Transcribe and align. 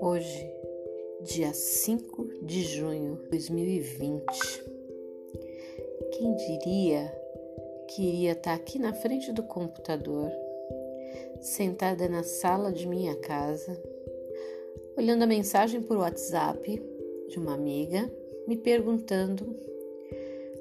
Hoje, 0.00 0.54
dia 1.22 1.52
5 1.52 2.24
de 2.42 2.62
junho 2.62 3.16
de 3.24 3.28
2020. 3.28 4.24
Quem 6.12 6.34
diria 6.36 7.12
que 7.88 8.02
iria 8.02 8.32
estar 8.32 8.54
aqui 8.54 8.78
na 8.78 8.94
frente 8.94 9.30
do 9.32 9.42
computador, 9.42 10.32
sentada 11.40 12.08
na 12.08 12.22
sala 12.22 12.72
de 12.72 12.86
minha 12.86 13.14
casa, 13.16 13.78
olhando 14.96 15.24
a 15.24 15.26
mensagem 15.26 15.82
por 15.82 15.98
WhatsApp 15.98 16.82
de 17.28 17.38
uma 17.38 17.52
amiga, 17.52 18.10
me 18.48 18.56
perguntando 18.56 19.54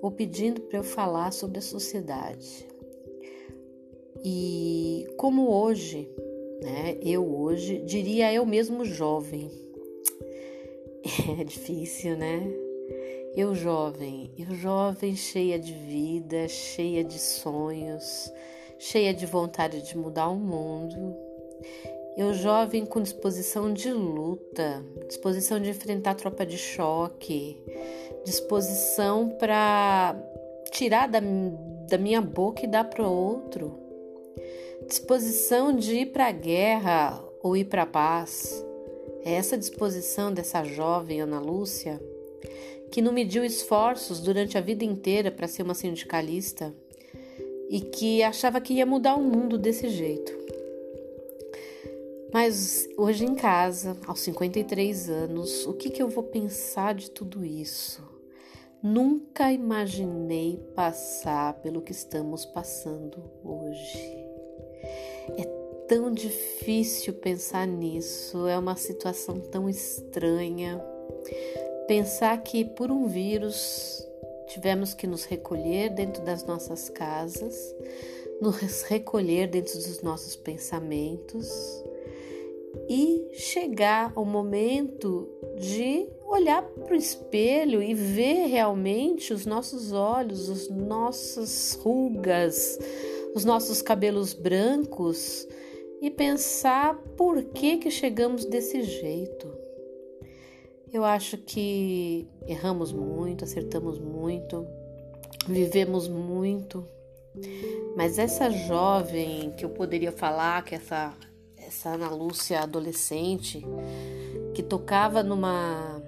ou 0.00 0.12
pedindo 0.12 0.60
para 0.60 0.78
eu 0.78 0.84
falar 0.84 1.32
sobre 1.32 1.58
a 1.58 1.62
sociedade. 1.62 2.73
E 4.24 5.06
como 5.16 5.50
hoje 5.50 6.08
né? 6.64 6.96
Eu 7.02 7.30
hoje 7.40 7.78
diria 7.80 8.32
eu 8.32 8.46
mesmo 8.46 8.84
jovem. 8.84 9.50
É 11.38 11.44
difícil, 11.44 12.16
né? 12.16 12.50
Eu 13.36 13.54
jovem, 13.54 14.30
eu 14.38 14.54
jovem 14.54 15.14
cheia 15.14 15.58
de 15.58 15.72
vida, 15.74 16.48
cheia 16.48 17.04
de 17.04 17.18
sonhos, 17.18 18.32
cheia 18.78 19.12
de 19.12 19.26
vontade 19.26 19.82
de 19.82 19.98
mudar 19.98 20.28
o 20.28 20.36
mundo. 20.36 21.14
Eu 22.16 22.32
jovem 22.32 22.86
com 22.86 23.02
disposição 23.02 23.70
de 23.70 23.92
luta, 23.92 24.82
disposição 25.06 25.60
de 25.60 25.68
enfrentar 25.68 26.14
tropa 26.14 26.46
de 26.46 26.56
choque, 26.56 27.62
disposição 28.24 29.28
para 29.28 30.16
tirar 30.70 31.06
da, 31.06 31.20
da 31.86 31.98
minha 31.98 32.22
boca 32.22 32.64
e 32.64 32.68
dar 32.68 32.84
para 32.84 33.06
outro 33.06 33.83
disposição 34.86 35.74
de 35.74 35.94
ir 35.94 36.06
para 36.06 36.26
a 36.26 36.32
guerra 36.32 37.22
ou 37.42 37.56
ir 37.56 37.64
para 37.64 37.82
a 37.82 37.86
paz. 37.86 38.64
É 39.24 39.32
essa 39.34 39.56
disposição 39.56 40.32
dessa 40.32 40.62
jovem 40.64 41.20
Ana 41.20 41.40
Lúcia, 41.40 42.00
que 42.90 43.02
não 43.02 43.12
mediu 43.12 43.44
esforços 43.44 44.20
durante 44.20 44.58
a 44.58 44.60
vida 44.60 44.84
inteira 44.84 45.30
para 45.30 45.48
ser 45.48 45.62
uma 45.62 45.74
sindicalista 45.74 46.74
e 47.70 47.80
que 47.80 48.22
achava 48.22 48.60
que 48.60 48.74
ia 48.74 48.86
mudar 48.86 49.16
o 49.16 49.22
mundo 49.22 49.58
desse 49.58 49.88
jeito. 49.88 50.32
Mas 52.32 52.88
hoje 52.96 53.24
em 53.24 53.34
casa, 53.34 53.96
aos 54.06 54.20
53 54.20 55.08
anos, 55.08 55.66
o 55.66 55.72
que, 55.72 55.88
que 55.88 56.02
eu 56.02 56.08
vou 56.08 56.24
pensar 56.24 56.94
de 56.94 57.10
tudo 57.10 57.44
isso? 57.44 58.02
Nunca 58.82 59.52
imaginei 59.52 60.58
passar 60.74 61.54
pelo 61.62 61.80
que 61.80 61.92
estamos 61.92 62.44
passando 62.44 63.22
hoje. 63.42 64.23
É 65.36 65.44
tão 65.88 66.12
difícil 66.12 67.14
pensar 67.14 67.66
nisso, 67.66 68.46
é 68.46 68.58
uma 68.58 68.76
situação 68.76 69.40
tão 69.40 69.68
estranha. 69.68 70.82
Pensar 71.86 72.42
que 72.42 72.64
por 72.64 72.90
um 72.90 73.06
vírus 73.06 74.06
tivemos 74.48 74.94
que 74.94 75.06
nos 75.06 75.24
recolher 75.24 75.90
dentro 75.90 76.22
das 76.22 76.44
nossas 76.44 76.88
casas, 76.88 77.74
nos 78.40 78.82
recolher 78.82 79.48
dentro 79.48 79.74
dos 79.74 80.02
nossos 80.02 80.36
pensamentos 80.36 81.48
e 82.88 83.28
chegar 83.32 84.12
ao 84.14 84.24
momento 84.24 85.28
de 85.56 86.08
olhar 86.26 86.62
para 86.62 86.94
o 86.94 86.96
espelho 86.96 87.82
e 87.82 87.94
ver 87.94 88.46
realmente 88.46 89.32
os 89.32 89.46
nossos 89.46 89.92
olhos, 89.92 90.50
as 90.50 90.68
nossas 90.68 91.78
rugas, 91.82 92.78
os 93.34 93.44
nossos 93.44 93.82
cabelos 93.82 94.32
brancos 94.32 95.46
e 96.00 96.10
pensar 96.10 96.96
por 97.16 97.42
que 97.44 97.78
que 97.78 97.90
chegamos 97.90 98.44
desse 98.44 98.82
jeito. 98.82 99.52
Eu 100.92 101.04
acho 101.04 101.38
que 101.38 102.28
erramos 102.46 102.92
muito, 102.92 103.42
acertamos 103.42 103.98
muito, 103.98 104.64
vivemos 105.48 106.06
muito, 106.06 106.86
mas 107.96 108.18
essa 108.18 108.48
jovem 108.50 109.50
que 109.56 109.64
eu 109.64 109.70
poderia 109.70 110.12
falar, 110.12 110.64
que 110.64 110.74
essa 110.74 111.12
essa 111.66 111.90
Ana 111.90 112.10
Lúcia 112.10 112.60
adolescente 112.60 113.64
que 114.54 114.62
tocava 114.62 115.22
numa 115.22 116.02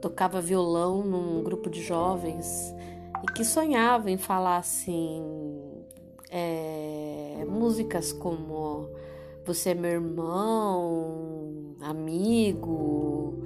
tocava 0.00 0.40
violão 0.40 1.02
num 1.04 1.42
grupo 1.42 1.70
de 1.70 1.82
jovens 1.82 2.74
e 3.22 3.32
que 3.32 3.44
sonhava 3.44 4.10
em 4.10 4.16
falar 4.16 4.56
assim 4.56 5.22
músicas 7.64 8.12
como 8.12 8.90
Você 9.46 9.70
é 9.70 9.74
meu 9.74 9.90
irmão, 9.90 11.74
amigo. 11.80 13.42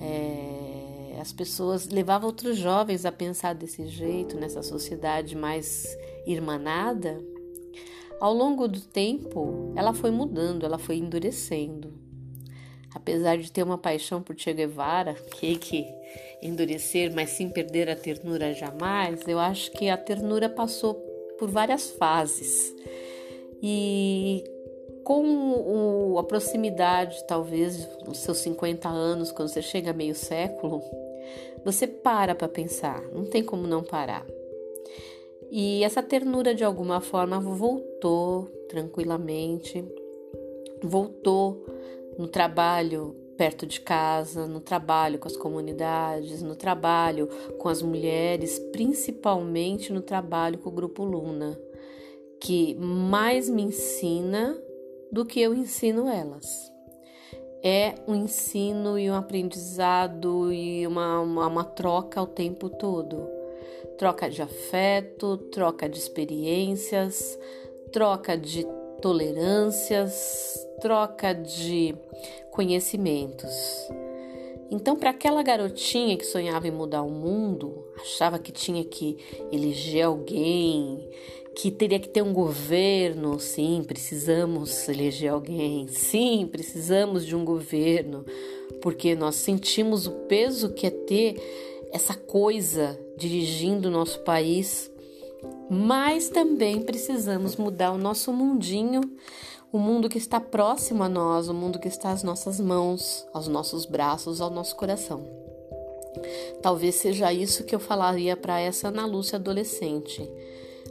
É, 0.00 1.16
as 1.20 1.32
pessoas 1.32 1.88
levavam 1.88 2.28
outros 2.28 2.56
jovens 2.56 3.04
a 3.04 3.10
pensar 3.10 3.54
desse 3.54 3.88
jeito, 3.88 4.36
nessa 4.36 4.62
sociedade 4.62 5.36
mais 5.36 5.86
irmanada. 6.24 7.20
Ao 8.20 8.32
longo 8.32 8.68
do 8.68 8.80
tempo, 8.80 9.72
ela 9.74 9.92
foi 9.92 10.12
mudando, 10.12 10.64
ela 10.64 10.78
foi 10.78 10.96
endurecendo. 10.96 11.92
Apesar 12.94 13.38
de 13.38 13.50
ter 13.50 13.64
uma 13.64 13.78
paixão 13.78 14.22
por 14.22 14.38
Che 14.38 14.52
Guevara, 14.52 15.14
que 15.14 15.56
que 15.56 15.84
endurecer, 16.40 17.12
mas 17.12 17.30
sem 17.30 17.48
perder 17.48 17.88
a 17.90 17.96
ternura 17.96 18.54
jamais, 18.54 19.26
eu 19.26 19.38
acho 19.38 19.72
que 19.72 19.88
a 19.88 19.96
ternura 19.96 20.48
passou 20.48 20.94
por 21.38 21.48
várias 21.48 21.90
fases. 21.90 22.74
E 23.62 24.44
com 25.04 25.22
o, 25.22 26.18
a 26.18 26.24
proximidade, 26.24 27.24
talvez, 27.26 27.86
dos 28.04 28.18
seus 28.18 28.38
50 28.38 28.88
anos, 28.88 29.32
quando 29.32 29.48
você 29.48 29.62
chega 29.62 29.90
a 29.90 29.94
meio 29.94 30.14
século, 30.14 30.82
você 31.64 31.86
para 31.86 32.34
para 32.34 32.48
pensar, 32.48 33.02
não 33.12 33.24
tem 33.24 33.42
como 33.42 33.66
não 33.66 33.82
parar. 33.82 34.26
E 35.50 35.82
essa 35.82 36.02
ternura, 36.02 36.54
de 36.54 36.62
alguma 36.62 37.00
forma, 37.00 37.40
voltou 37.40 38.44
tranquilamente, 38.68 39.82
voltou 40.82 41.64
no 42.18 42.28
trabalho 42.28 43.16
perto 43.38 43.64
de 43.64 43.80
casa, 43.80 44.46
no 44.46 44.60
trabalho 44.60 45.18
com 45.18 45.28
as 45.28 45.36
comunidades, 45.36 46.42
no 46.42 46.56
trabalho 46.56 47.28
com 47.56 47.68
as 47.68 47.80
mulheres, 47.80 48.58
principalmente 48.72 49.92
no 49.92 50.02
trabalho 50.02 50.58
com 50.58 50.68
o 50.68 50.72
Grupo 50.72 51.04
Luna, 51.04 51.58
que 52.40 52.74
mais 52.74 53.48
me 53.48 53.62
ensina 53.62 54.56
do 55.10 55.24
que 55.24 55.40
eu 55.40 55.54
ensino 55.54 56.08
elas. 56.08 56.72
É 57.62 57.94
um 58.06 58.14
ensino 58.14 58.98
e 58.98 59.10
um 59.10 59.14
aprendizado 59.14 60.52
e 60.52 60.86
uma, 60.86 61.20
uma, 61.20 61.46
uma 61.46 61.64
troca 61.64 62.22
o 62.22 62.26
tempo 62.26 62.68
todo. 62.68 63.28
Troca 63.96 64.30
de 64.30 64.40
afeto, 64.40 65.36
troca 65.50 65.88
de 65.88 65.98
experiências, 65.98 67.36
troca 67.90 68.36
de 68.36 68.64
tolerâncias, 69.02 70.56
troca 70.80 71.32
de 71.34 71.96
conhecimentos. 72.52 73.88
Então, 74.70 74.96
para 74.96 75.10
aquela 75.10 75.42
garotinha 75.42 76.16
que 76.16 76.26
sonhava 76.26 76.68
em 76.68 76.70
mudar 76.70 77.02
o 77.02 77.10
mundo, 77.10 77.86
achava 78.00 78.38
que 78.38 78.52
tinha 78.52 78.84
que 78.84 79.16
eleger 79.50 80.04
alguém, 80.04 81.08
que 81.60 81.70
teria 81.70 81.98
que 81.98 82.08
ter 82.08 82.22
um 82.22 82.32
governo. 82.32 83.38
Sim, 83.38 83.84
precisamos 83.86 84.88
eleger 84.88 85.32
alguém. 85.32 85.88
Sim, 85.88 86.48
precisamos 86.50 87.26
de 87.26 87.34
um 87.34 87.44
governo, 87.44 88.24
porque 88.80 89.14
nós 89.14 89.34
sentimos 89.34 90.06
o 90.06 90.12
peso 90.26 90.70
que 90.70 90.86
é 90.86 90.90
ter 90.90 91.36
essa 91.92 92.14
coisa 92.14 92.98
dirigindo 93.16 93.88
o 93.88 93.90
nosso 93.90 94.20
país 94.20 94.90
mas 95.70 96.30
também 96.30 96.80
precisamos 96.80 97.56
mudar 97.56 97.92
o 97.92 97.98
nosso 97.98 98.32
mundinho, 98.32 99.02
o 99.70 99.78
mundo 99.78 100.08
que 100.08 100.16
está 100.16 100.40
próximo 100.40 101.02
a 101.02 101.08
nós, 101.08 101.48
o 101.48 101.54
mundo 101.54 101.78
que 101.78 101.88
está 101.88 102.10
às 102.10 102.22
nossas 102.22 102.58
mãos, 102.58 103.26
aos 103.34 103.48
nossos 103.48 103.84
braços, 103.84 104.40
ao 104.40 104.48
nosso 104.48 104.74
coração. 104.76 105.22
Talvez 106.62 106.94
seja 106.94 107.32
isso 107.32 107.64
que 107.64 107.74
eu 107.74 107.78
falaria 107.78 108.34
para 108.34 108.58
essa 108.58 108.88
Ana 108.88 109.04
Lúcia 109.04 109.36
adolescente. 109.36 110.26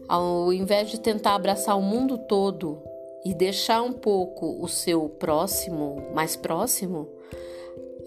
Ao 0.07 0.53
invés 0.53 0.89
de 0.89 0.99
tentar 0.99 1.35
abraçar 1.35 1.77
o 1.77 1.81
mundo 1.81 2.17
todo 2.17 2.81
e 3.25 3.33
deixar 3.33 3.81
um 3.81 3.91
pouco 3.91 4.63
o 4.63 4.67
seu 4.67 5.09
próximo 5.09 6.11
mais 6.13 6.35
próximo, 6.35 7.09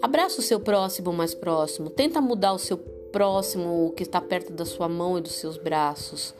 abraça 0.01 0.39
o 0.39 0.43
seu 0.43 0.59
próximo 0.59 1.13
mais 1.13 1.35
próximo, 1.35 1.91
tenta 1.91 2.19
mudar 2.19 2.53
o 2.53 2.59
seu 2.59 2.77
próximo, 3.11 3.85
o 3.85 3.91
que 3.91 4.03
está 4.03 4.19
perto 4.19 4.51
da 4.51 4.65
sua 4.65 4.89
mão 4.89 5.17
e 5.17 5.21
dos 5.21 5.33
seus 5.33 5.57
braços, 5.57 6.33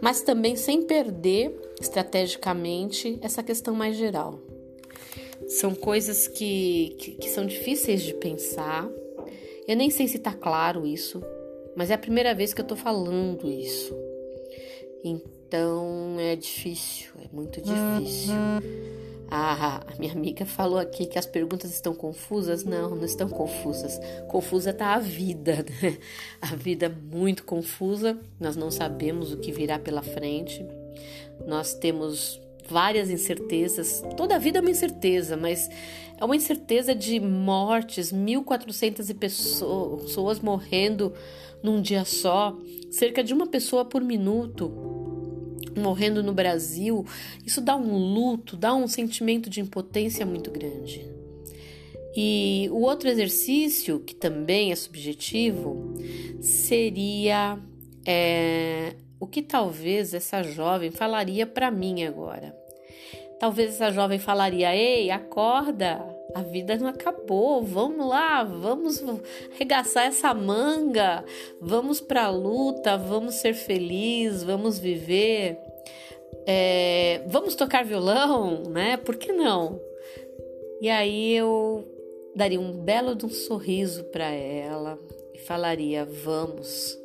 mas 0.00 0.22
também 0.22 0.56
sem 0.56 0.82
perder 0.82 1.54
estrategicamente 1.80 3.18
essa 3.22 3.42
questão 3.42 3.74
mais 3.74 3.96
geral. 3.96 4.40
São 5.46 5.74
coisas 5.74 6.26
que, 6.26 6.96
que, 6.98 7.12
que 7.12 7.28
são 7.28 7.46
difíceis 7.46 8.02
de 8.02 8.14
pensar. 8.14 8.88
Eu 9.68 9.76
nem 9.76 9.90
sei 9.90 10.08
se 10.08 10.16
está 10.16 10.32
claro 10.32 10.86
isso, 10.86 11.22
mas 11.76 11.90
é 11.90 11.94
a 11.94 11.98
primeira 11.98 12.34
vez 12.34 12.52
que 12.52 12.60
eu 12.60 12.64
estou 12.64 12.76
falando 12.76 13.48
isso. 13.48 13.94
Então, 15.04 16.16
é 16.18 16.34
difícil, 16.34 17.10
é 17.22 17.28
muito 17.30 17.60
difícil. 17.60 18.32
Ah, 19.30 19.82
a 19.86 19.98
minha 19.98 20.12
amiga 20.12 20.46
falou 20.46 20.78
aqui 20.78 21.06
que 21.06 21.18
as 21.18 21.26
perguntas 21.26 21.70
estão 21.72 21.94
confusas. 21.94 22.64
Não, 22.64 22.94
não 22.94 23.04
estão 23.04 23.28
confusas. 23.28 24.00
Confusa 24.28 24.70
está 24.70 24.94
a 24.94 24.98
vida, 24.98 25.66
né? 25.82 25.98
A 26.40 26.54
vida 26.56 26.86
é 26.86 26.88
muito 26.88 27.44
confusa. 27.44 28.18
Nós 28.40 28.56
não 28.56 28.70
sabemos 28.70 29.32
o 29.32 29.36
que 29.36 29.52
virá 29.52 29.78
pela 29.78 30.02
frente. 30.02 30.64
Nós 31.46 31.74
temos 31.74 32.40
várias 32.68 33.10
incertezas. 33.10 34.02
Toda 34.16 34.36
a 34.36 34.38
vida 34.38 34.58
é 34.58 34.60
uma 34.60 34.70
incerteza, 34.70 35.36
mas 35.36 35.68
é 36.18 36.24
uma 36.24 36.36
incerteza 36.36 36.94
de 36.94 37.20
mortes, 37.20 38.12
1.400 38.12 39.14
pessoas 39.18 40.40
morrendo 40.40 41.12
num 41.62 41.82
dia 41.82 42.04
só, 42.04 42.56
cerca 42.90 43.24
de 43.24 43.34
uma 43.34 43.46
pessoa 43.46 43.84
por 43.84 44.02
minuto 44.02 44.93
morrendo 45.76 46.22
no 46.22 46.32
Brasil, 46.32 47.04
isso 47.44 47.60
dá 47.60 47.76
um 47.76 47.96
luto, 47.96 48.56
dá 48.56 48.74
um 48.74 48.86
sentimento 48.86 49.48
de 49.50 49.60
impotência 49.60 50.24
muito 50.24 50.50
grande. 50.50 51.04
E 52.16 52.68
o 52.70 52.82
outro 52.82 53.08
exercício, 53.08 53.98
que 53.98 54.14
também 54.14 54.70
é 54.70 54.76
subjetivo, 54.76 55.94
seria 56.40 57.58
é, 58.06 58.94
o 59.18 59.26
que 59.26 59.42
talvez 59.42 60.14
essa 60.14 60.42
jovem 60.42 60.90
falaria 60.92 61.46
para 61.46 61.70
mim 61.70 62.04
agora. 62.04 62.54
Talvez 63.40 63.74
essa 63.74 63.90
jovem 63.90 64.18
falaria: 64.18 64.74
Ei, 64.76 65.10
acorda, 65.10 66.13
a 66.34 66.42
vida 66.42 66.76
não 66.76 66.88
acabou, 66.88 67.62
vamos 67.62 68.06
lá, 68.06 68.42
vamos 68.42 69.02
arregaçar 69.54 70.06
essa 70.06 70.34
manga, 70.34 71.24
vamos 71.60 72.00
para 72.00 72.24
a 72.24 72.30
luta, 72.30 72.98
vamos 72.98 73.36
ser 73.36 73.54
felizes, 73.54 74.42
vamos 74.42 74.78
viver. 74.78 75.56
É, 76.46 77.22
vamos 77.28 77.54
tocar 77.54 77.84
violão, 77.84 78.64
né? 78.64 78.96
Por 78.96 79.16
que 79.16 79.32
não? 79.32 79.80
E 80.80 80.90
aí 80.90 81.36
eu 81.36 81.84
daria 82.34 82.60
um 82.60 82.72
belo 82.72 83.14
de 83.14 83.24
um 83.24 83.30
sorriso 83.30 84.02
para 84.04 84.28
ela 84.28 84.98
e 85.32 85.38
falaria: 85.38 86.04
vamos, 86.04 86.98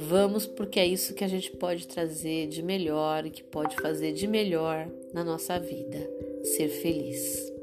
vamos, 0.00 0.46
porque 0.46 0.80
é 0.80 0.86
isso 0.86 1.14
que 1.14 1.22
a 1.22 1.28
gente 1.28 1.52
pode 1.52 1.86
trazer 1.86 2.48
de 2.48 2.60
melhor 2.60 3.24
e 3.24 3.30
que 3.30 3.44
pode 3.44 3.76
fazer 3.76 4.12
de 4.12 4.26
melhor 4.26 4.88
na 5.12 5.22
nossa 5.22 5.60
vida, 5.60 6.10
ser 6.42 6.68
feliz. 6.68 7.53